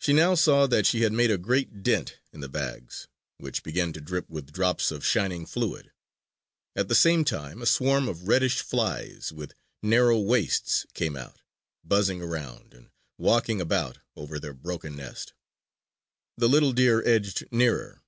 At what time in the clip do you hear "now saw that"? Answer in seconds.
0.12-0.84